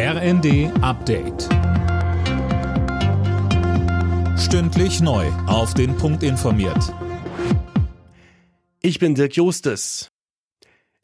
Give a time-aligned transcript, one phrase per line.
[0.00, 1.48] RND Update.
[4.38, 5.26] Stündlich neu.
[5.48, 6.94] Auf den Punkt informiert.
[8.80, 10.06] Ich bin Dirk Jostes.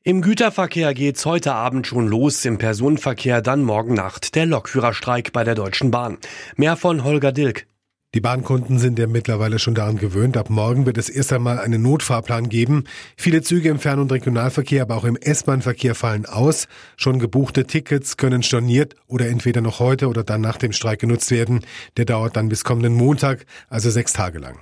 [0.05, 4.37] Im Güterverkehr geht's heute Abend schon los, im Personenverkehr dann morgen Nacht.
[4.37, 6.19] Der Lokführerstreik bei der Deutschen Bahn.
[6.55, 7.67] Mehr von Holger Dilk.
[8.15, 10.37] Die Bahnkunden sind ja mittlerweile schon daran gewöhnt.
[10.37, 12.85] Ab morgen wird es erst einmal einen Notfahrplan geben.
[13.17, 16.69] Viele Züge im Fern- und Regionalverkehr, aber auch im S-Bahn-Verkehr fallen aus.
[16.97, 21.33] Schon gebuchte Tickets können storniert oder entweder noch heute oder dann nach dem Streik genutzt
[21.33, 21.63] werden.
[21.97, 24.61] Der dauert dann bis kommenden Montag, also sechs Tage lang.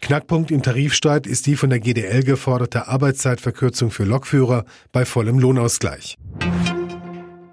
[0.00, 6.16] Knackpunkt im Tarifstreit ist die von der GDL geforderte Arbeitszeitverkürzung für Lokführer bei vollem Lohnausgleich.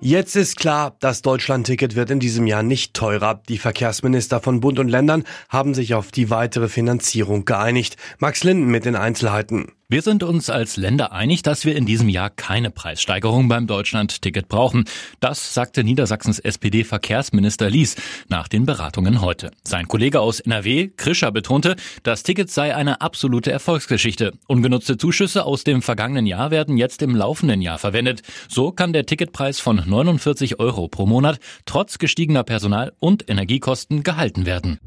[0.03, 3.39] Jetzt ist klar, das Deutschlandticket wird in diesem Jahr nicht teurer.
[3.47, 7.97] Die Verkehrsminister von Bund und Ländern haben sich auf die weitere Finanzierung geeinigt.
[8.17, 9.73] Max Linden mit den Einzelheiten.
[9.91, 14.47] Wir sind uns als Länder einig, dass wir in diesem Jahr keine Preissteigerung beim Deutschland-Ticket
[14.47, 14.85] brauchen.
[15.19, 17.97] Das sagte Niedersachsens SPD-Verkehrsminister Lies
[18.29, 19.51] nach den Beratungen heute.
[19.65, 24.31] Sein Kollege aus NRW, Krischer, betonte, das Ticket sei eine absolute Erfolgsgeschichte.
[24.47, 28.21] Ungenutzte Zuschüsse aus dem vergangenen Jahr werden jetzt im laufenden Jahr verwendet.
[28.47, 34.45] So kann der Ticketpreis von 49 Euro pro Monat trotz gestiegener Personal- und Energiekosten gehalten
[34.45, 34.79] werden.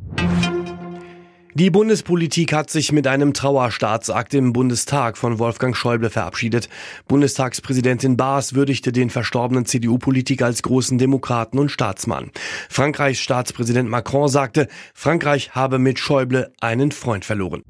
[1.57, 6.69] Die Bundespolitik hat sich mit einem Trauerstaatsakt im Bundestag von Wolfgang Schäuble verabschiedet.
[7.07, 12.33] Bundestagspräsidentin Baas würdigte den verstorbenen CDU-Politiker als großen Demokraten und Staatsmann.
[12.69, 17.63] Frankreichs Staatspräsident Macron sagte, Frankreich habe mit Schäuble einen Freund verloren.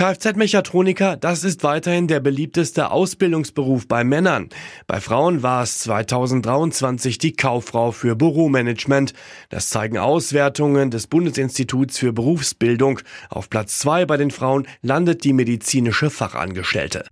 [0.00, 4.48] Kfz-Mechatroniker, das ist weiterhin der beliebteste Ausbildungsberuf bei Männern.
[4.86, 9.12] Bei Frauen war es 2023 die Kauffrau für Büromanagement.
[9.50, 13.00] Das zeigen Auswertungen des Bundesinstituts für Berufsbildung.
[13.28, 17.04] Auf Platz zwei bei den Frauen landet die medizinische Fachangestellte.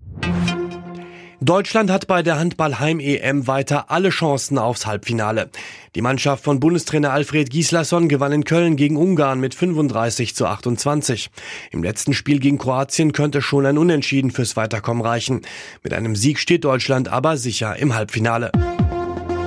[1.48, 5.48] Deutschland hat bei der Handball-Heim-EM weiter alle Chancen aufs Halbfinale.
[5.94, 11.30] Die Mannschaft von Bundestrainer Alfred Gislason gewann in Köln gegen Ungarn mit 35 zu 28.
[11.70, 15.40] Im letzten Spiel gegen Kroatien könnte schon ein Unentschieden fürs Weiterkommen reichen.
[15.82, 18.52] Mit einem Sieg steht Deutschland aber sicher im Halbfinale.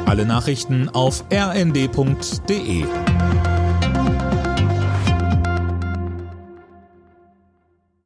[0.07, 2.83] Alle Nachrichten auf rnd.de